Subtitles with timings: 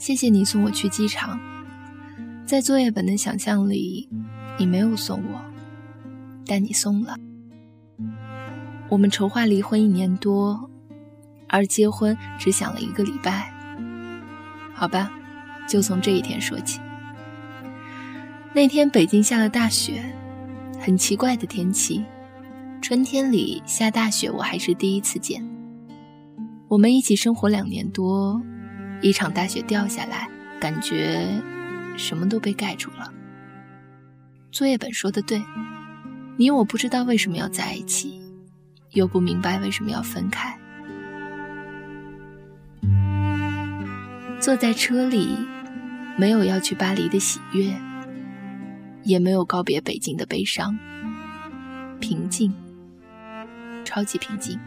[0.00, 1.38] 谢谢你送我去机场。
[2.46, 4.08] 在作业本的想象里，
[4.58, 5.38] 你没有送我，
[6.46, 7.14] 但你送了。
[8.88, 10.70] 我们筹划离婚一年多，
[11.48, 13.52] 而结婚只想了一个礼拜。
[14.72, 15.12] 好吧，
[15.68, 16.80] 就从这一天说起。
[18.54, 20.02] 那天北京下了大雪，
[20.80, 22.02] 很奇怪的天气。
[22.80, 25.46] 春天里下大雪，我还是第一次见。
[26.68, 28.40] 我们一起生活两年多，
[29.00, 30.28] 一场大雪掉下来，
[30.60, 31.26] 感觉
[31.96, 33.12] 什么都被盖住了。
[34.52, 35.42] 作业本说的对，
[36.36, 38.20] 你我不知道为什么要在一起。
[38.92, 40.58] 又不明白为什么要分开。
[44.40, 45.36] 坐在车里，
[46.18, 47.72] 没有要去巴黎的喜悦，
[49.04, 50.76] 也没有告别北京的悲伤。
[52.00, 52.52] 平静，
[53.84, 54.58] 超级平静。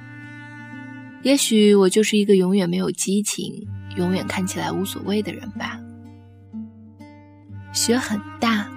[1.23, 5.80] 也许我就是一个永远没有激情、永远看起来无所谓的人吧。
[7.72, 8.67] 雪很大，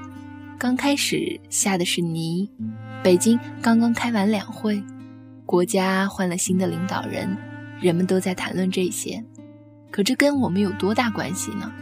[0.59, 2.51] 刚开始下的是泥。
[3.03, 4.83] 北京刚刚开完两会。
[5.45, 7.37] 国家换了新的领导人，
[7.81, 9.23] 人们都在谈论这些，
[9.93, 11.73] 可这跟我们有多大关系呢？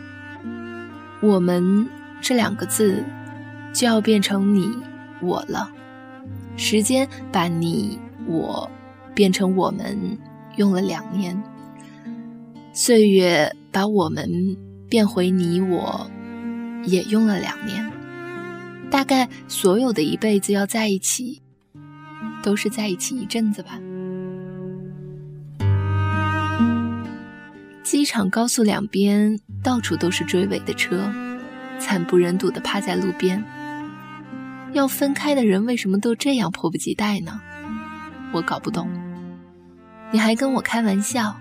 [1.22, 1.88] 我们
[2.20, 3.02] 这两个字
[3.72, 4.70] 就要变成你
[5.22, 5.70] 我了。
[6.58, 8.70] 时间把你我
[9.14, 10.18] 变成我们
[10.56, 11.42] 用了两年，
[12.74, 14.58] 岁月把我们
[14.90, 16.10] 变回你我
[16.84, 17.90] 也用了两年。
[18.90, 21.40] 大概所有的一辈子要在一起。
[22.42, 23.80] 都是在一起一阵子吧。
[27.82, 31.10] 机场高速两边到处都是追尾的车，
[31.78, 33.42] 惨不忍睹的趴在路边。
[34.74, 37.40] 要分开的人为什么都这样迫不及待呢？
[38.30, 38.90] 我搞不懂。
[40.12, 41.34] 你还跟我开玩笑，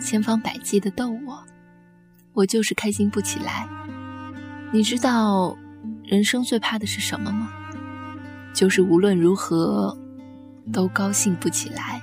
[0.00, 1.44] 千方百计的逗我，
[2.32, 3.68] 我就是开心不起来。
[4.72, 5.56] 你知道
[6.04, 7.50] 人生最怕的是什么吗？
[8.52, 9.96] 就是无论如何。
[10.70, 12.02] 都高兴不起来，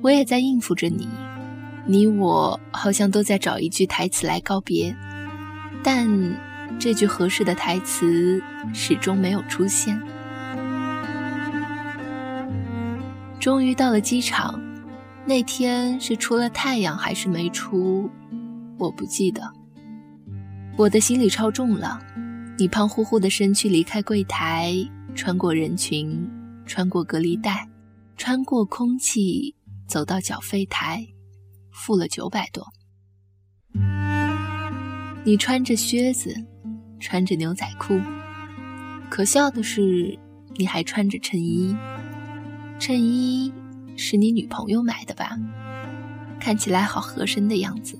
[0.00, 1.06] 我也在应付着你，
[1.84, 4.96] 你我好像都在找一句台词来告别，
[5.82, 6.08] 但
[6.78, 8.42] 这句合适的台词
[8.72, 10.00] 始终没有出现。
[13.38, 14.58] 终于到了机场，
[15.26, 18.10] 那天是出了太阳还是没出，
[18.78, 19.42] 我不记得。
[20.76, 22.00] 我的行李超重了，
[22.58, 24.74] 你胖乎乎的身躯离开柜台，
[25.14, 26.30] 穿过人群。
[26.66, 27.68] 穿过隔离带，
[28.16, 29.54] 穿过空气，
[29.86, 31.06] 走到缴费台，
[31.70, 32.66] 付了九百多。
[35.24, 36.34] 你穿着靴子，
[36.98, 38.00] 穿着牛仔裤，
[39.10, 40.18] 可笑的是，
[40.56, 41.76] 你还穿着衬衣。
[42.78, 43.52] 衬衣
[43.96, 45.38] 是你女朋友买的吧？
[46.40, 47.98] 看起来好合身的样子。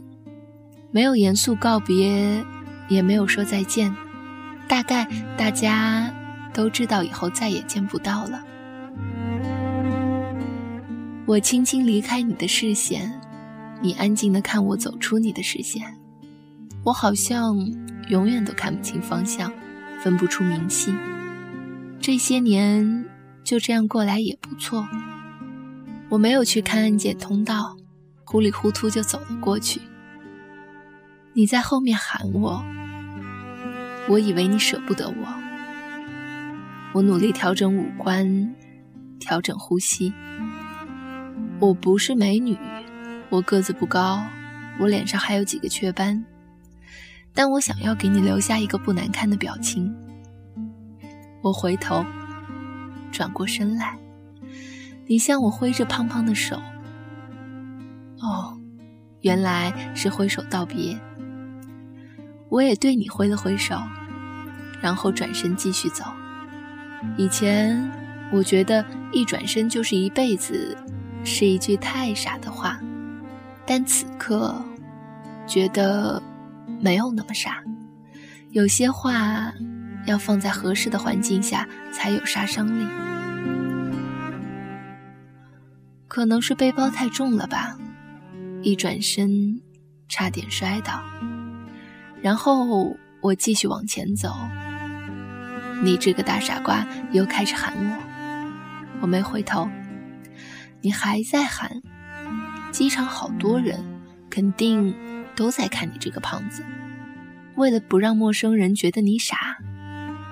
[0.91, 2.45] 没有严肃告别，
[2.89, 3.95] 也没有说再见，
[4.69, 6.15] 大概大家
[6.53, 8.45] 都知道以后再也见不到了。
[11.27, 13.13] 我轻轻离开你的视线，
[13.81, 15.83] 你安静的看我走出你的视线。
[16.85, 17.57] 我好像
[18.09, 19.51] 永远都看不清方向，
[20.03, 20.95] 分不出明细。
[21.99, 23.07] 这些年
[23.43, 24.87] 就这样过来也不错。
[26.15, 27.77] 我没有去看安检通道，
[28.25, 29.81] 糊里糊涂就走了过去。
[31.33, 32.65] 你在后面喊我，
[34.09, 35.15] 我以为你舍不得我。
[36.93, 38.55] 我努力调整五官，
[39.19, 40.15] 调整呼吸。
[41.59, 42.57] 我不是美女，
[43.29, 44.25] 我个子不高，
[44.79, 46.25] 我脸上还有几个雀斑，
[47.35, 49.93] 但我想要给你留下一个不难看的表情。
[51.43, 52.05] 我回头，
[53.11, 53.99] 转过身来，
[55.07, 56.57] 你向我挥着胖胖的手。
[58.21, 58.59] 哦，
[59.21, 60.99] 原来是挥手道别。
[62.49, 63.77] 我也对你挥了挥手，
[64.81, 66.05] 然后转身继续走。
[67.17, 67.91] 以前
[68.33, 70.77] 我觉得一转身就是一辈子。
[71.27, 72.79] 是一句太傻的话，
[73.65, 74.63] 但此刻
[75.47, 76.23] 觉得
[76.83, 77.65] 没有那么傻。
[78.51, 79.51] 有些话
[80.05, 82.87] 要放在合适的环境下才有杀伤力。
[86.15, 87.77] 可能是背包太重了吧，
[88.63, 89.61] 一转身
[90.09, 91.03] 差点摔倒。
[92.23, 94.33] 然后我继续往前走，
[95.83, 99.69] 你这个大傻瓜又开始喊我，我没回头。
[100.83, 101.83] 你还在喊，
[102.71, 103.85] 机场好多人，
[104.31, 104.95] 肯定
[105.35, 106.63] 都在看你这个胖子。
[107.57, 109.59] 为了不让陌生人觉得你傻，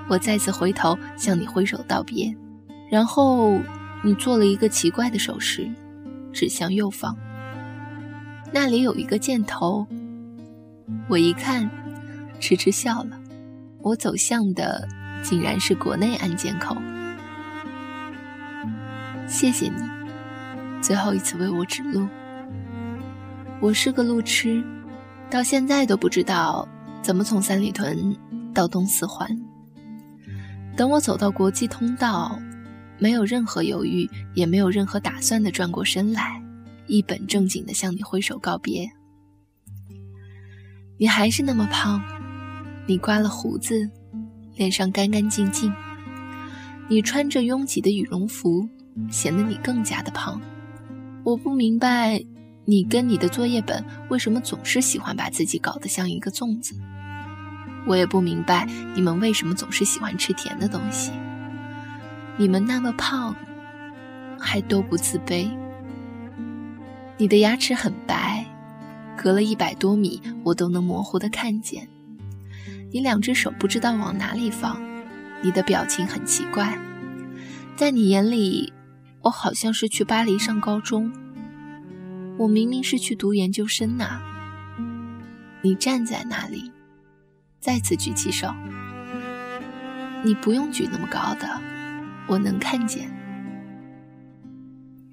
[0.07, 2.33] 我再次回头向你挥手道别，
[2.89, 3.59] 然后
[4.05, 5.71] 你做了一个奇怪的手势，
[6.33, 7.17] 指向右方，
[8.53, 9.87] 那里有一个箭头，
[11.09, 11.71] 我一看，
[12.41, 13.19] 痴痴笑了。
[13.81, 14.89] 我走向的
[15.23, 16.77] 竟然是国内安检口。
[19.29, 19.83] 谢谢你，
[20.81, 22.07] 最后一次为我指路。
[23.61, 24.63] 我是个路痴，
[25.31, 26.69] 到现在都不知道
[27.03, 28.17] 怎么从三里屯
[28.53, 29.29] 到东四环。
[30.77, 32.37] 等我走到国际通道，
[33.03, 36.41] 没有任何犹豫，也没有任何打算的转过身来，
[36.87, 38.89] 一本正经的向你挥手告别。
[40.99, 42.01] 你还是那么胖，
[42.87, 43.91] 你刮了胡子，
[44.55, 45.75] 脸上干干净净。
[46.87, 48.69] 你穿着拥挤的羽绒服，
[49.11, 50.41] 显得你更加的胖。
[51.25, 52.25] 我不明白，
[52.65, 56.77] 你跟你的作业本为什么总是喜欢把自己搞得像一个粽子。
[57.85, 58.65] 我也不明白
[58.95, 61.11] 你们为什么总是喜欢吃甜的东西。
[62.39, 63.35] 你们那么胖，
[64.39, 65.51] 还都不自卑。
[67.19, 68.45] 你的牙齿很白，
[69.17, 71.89] 隔了一百多米我都能模糊的看见。
[72.91, 74.81] 你两只手不知道往哪里放，
[75.43, 76.79] 你的表情很奇怪。
[77.77, 78.73] 在你眼里，
[79.23, 81.13] 我好像是去巴黎上高中，
[82.39, 84.21] 我明明是去读研究生呐。
[85.63, 86.73] 你站在那里。
[87.61, 88.53] 再次举起手，
[90.25, 91.61] 你不用举那么高的，
[92.29, 93.11] 我能看见。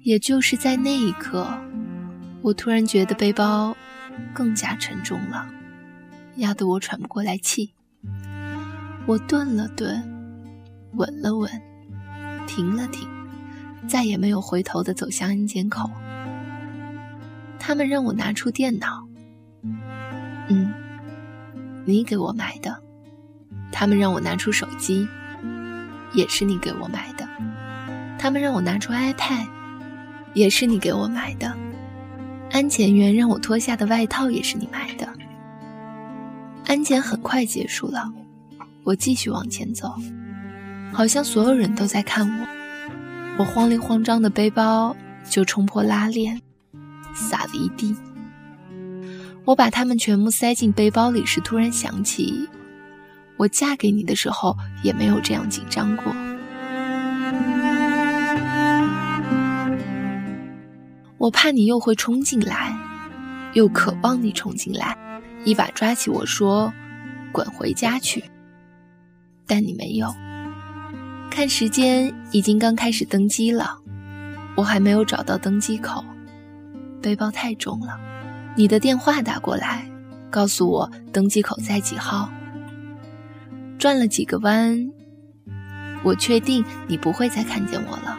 [0.02, 1.46] 也就是在那一刻，
[2.42, 3.76] 我突然觉得背包
[4.32, 5.46] 更加沉重了，
[6.36, 7.74] 压得我喘不过来气。
[9.06, 10.02] 我顿了顿，
[10.94, 11.50] 稳了稳，
[12.46, 13.08] 停了停，
[13.86, 15.90] 再也没有回头的走向安检口。
[17.58, 19.06] 他们让我拿出电脑，
[20.48, 20.72] 嗯。
[21.86, 22.80] 你给我买的，
[23.72, 25.08] 他们让我拿出手机，
[26.12, 27.24] 也是你给我买的；
[28.18, 29.46] 他们让我拿出 iPad，
[30.34, 31.52] 也是你给我买的；
[32.50, 35.08] 安检员让我脱下的外套也是你买的。
[36.66, 38.12] 安检很快结束了，
[38.84, 39.92] 我继续往前走，
[40.92, 42.46] 好像所有人都在看我。
[43.38, 44.94] 我慌里慌张的背包
[45.28, 46.40] 就冲破拉链，
[47.14, 47.96] 洒了一地。
[49.46, 52.48] 我把它们全部塞进背包里时，突然想起，
[53.40, 56.14] 我嫁给你的时候也没有这样紧张过。
[61.16, 62.76] 我怕你又会冲进来，
[63.54, 64.94] 又渴望你冲进来，
[65.46, 66.70] 一把抓起我说
[67.32, 68.22] ：“滚回家去。”
[69.48, 70.14] 但你没有。
[71.30, 73.78] 看时间，已经刚开始登机了，
[74.54, 76.04] 我还没有找到登机口，
[77.00, 77.98] 背包太重了。
[78.54, 79.88] 你的电话打过来，
[80.28, 82.30] 告诉我登机口在几号。
[83.80, 84.92] 转了几个弯，
[86.04, 88.18] 我确定你不会再看见我了。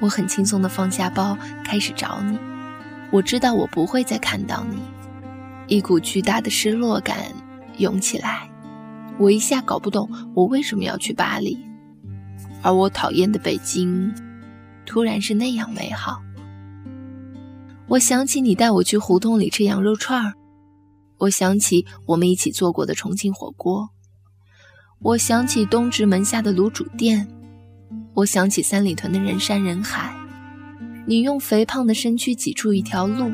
[0.00, 2.38] 我很轻松地放下包，开始找你。
[3.10, 4.78] 我知道我不会再看到你。
[5.66, 7.18] 一股巨大的失落感
[7.76, 8.48] 涌起来，
[9.18, 11.58] 我一下搞不懂我为什么要去巴黎，
[12.62, 14.10] 而我讨厌的北京，
[14.86, 16.22] 突然是那样美好。
[17.88, 20.32] 我想起你带我去胡同里吃羊肉串儿，
[21.18, 23.90] 我想起我们一起做过的重庆火锅，
[25.00, 27.28] 我想起东直门下的卤煮店，
[28.14, 30.12] 我想起三里屯的人山人海。
[31.06, 33.30] 你用肥胖的身躯挤出一条路，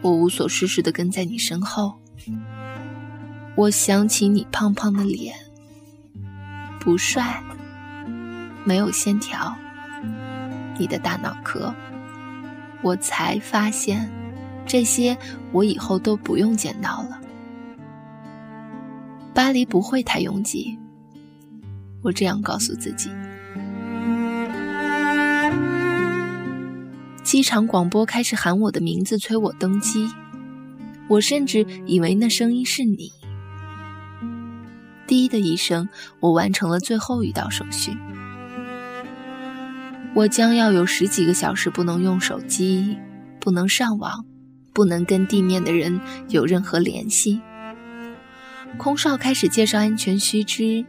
[0.00, 1.94] 我无所事事地跟在你身后。
[3.54, 5.36] 我想起你胖胖的脸，
[6.80, 7.42] 不帅，
[8.64, 9.54] 没有线条，
[10.78, 11.74] 你的大脑壳。
[12.80, 14.10] 我才发现，
[14.66, 15.16] 这些
[15.52, 17.20] 我以后都不用见到了。
[19.34, 20.78] 巴黎不会太拥挤，
[22.02, 23.10] 我这样告诉自己。
[27.24, 30.08] 机场广播开始喊我的名字，催我登机。
[31.08, 33.10] 我甚至以为那声音是你。
[35.06, 35.88] 滴的一声，
[36.20, 37.90] 我完成了最后一道手续。
[40.14, 42.96] 我将要有十几个小时不能用手机，
[43.40, 44.24] 不能上网，
[44.72, 47.40] 不能跟地面的人有任何联系。
[48.78, 50.84] 空少开始介绍安全须知。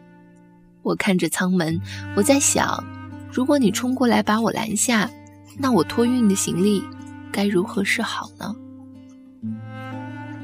[0.82, 1.80] 我看着舱门，
[2.16, 2.84] 我在想，
[3.32, 5.10] 如果你冲过来把我拦下，
[5.58, 6.84] 那我托运的行李
[7.32, 8.56] 该如何是好呢？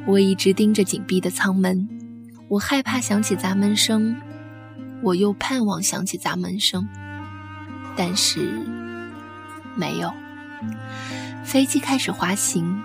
[0.08, 1.88] 我一直盯着紧闭的舱门，
[2.48, 4.16] 我害怕响起砸门声，
[5.04, 6.88] 我又盼望响起砸门声。
[7.96, 8.62] 但是，
[9.76, 10.12] 没有。
[11.44, 12.82] 飞机开始滑行，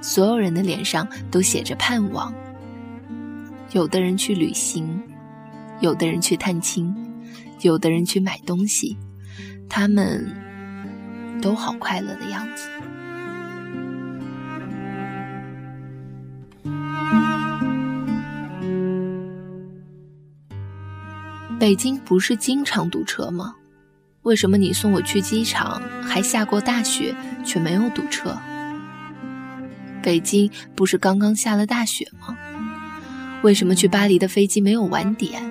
[0.00, 2.32] 所有人的脸上都写着盼望。
[3.72, 5.00] 有的人去旅行
[5.80, 6.92] 有的人去探亲
[7.60, 8.96] 有的人去买东西
[9.68, 10.26] 他们
[11.40, 12.68] 都好快乐的样子。
[21.58, 23.54] 北京不是经常堵车吗？
[24.22, 28.36] 为什么你送我去机场还下过大雪却没有堵车？
[30.02, 32.36] 北京不是刚刚下了大雪吗？
[33.42, 35.50] 为什么去巴黎的飞机没有晚点？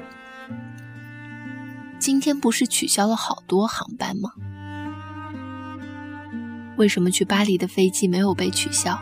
[1.98, 4.30] 今天不是取消了好多航班吗？
[6.78, 9.00] 为什么去巴黎的飞机没有被取消？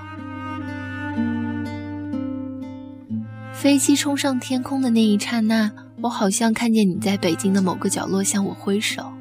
[3.53, 5.70] 飞机冲上天空的那一刹那，
[6.01, 9.12] 我好像看见你在北京的某个角落向我挥手。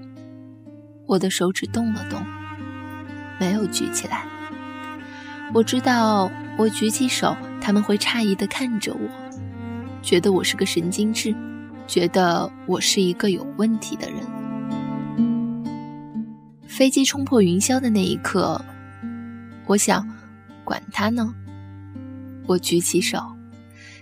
[1.07, 2.25] 我的手指动了动，
[3.41, 4.25] 没有举起来。
[5.53, 9.09] 我知道，我举起手，他们会诧异地看着我，
[10.03, 11.35] 觉得我是个神经质，
[11.87, 14.21] 觉得我是一个有问题的人。
[16.67, 18.61] 飞机冲破云霄的那一刻，
[19.67, 20.07] 我想，
[20.65, 21.35] 管他呢。
[22.47, 23.19] 我举起手。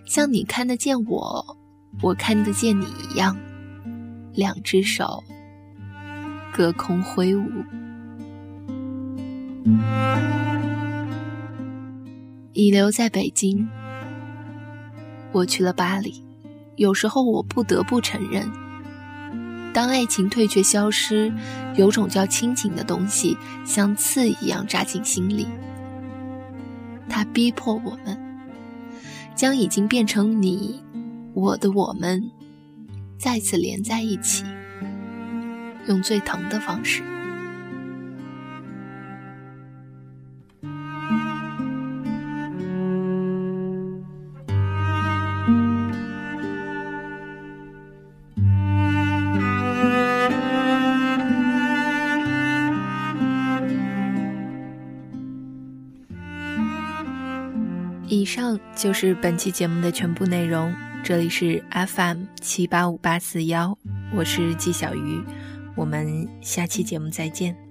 [0.05, 1.57] 像你看得见我，
[2.03, 3.35] 我看得见你一样，
[4.35, 5.25] 两只手
[6.53, 7.49] 隔空挥舞。
[12.53, 13.67] 你留在北京，
[15.35, 16.25] 我去了巴黎。
[16.77, 18.51] 有时候我不得不承认，
[19.73, 21.33] 当爱情退却消失，
[21.77, 25.47] 有种叫亲情的东西，像刺一样扎进心里，
[27.09, 28.19] 它逼迫我们。
[29.37, 30.81] 将已经变成你，
[31.33, 32.31] 我的我们，
[33.19, 34.45] 再次连在一起，
[35.87, 37.03] 用最疼的方式。
[58.35, 60.75] 上就是本期节目的全部内容。
[61.05, 63.79] 这里是 FM 七八五八四幺，
[64.13, 65.23] 我是季小鱼，
[65.77, 67.64] 我们下期节目再见。